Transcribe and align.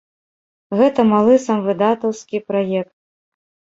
Гэта 0.79 1.05
малы 1.11 1.33
самвыдатаўскі 1.45 2.37
праект. 2.51 2.93